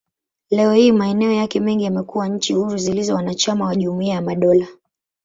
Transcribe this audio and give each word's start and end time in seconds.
Leo 0.49 0.73
hii, 0.73 0.91
maeneo 0.91 1.31
yake 1.31 1.59
mengi 1.59 1.83
yamekuwa 1.83 2.27
nchi 2.27 2.53
huru 2.53 2.77
zilizo 2.77 3.15
wanachama 3.15 3.65
wa 3.65 3.75
Jumuiya 3.75 4.15
ya 4.15 4.21
Madola. 4.21 4.67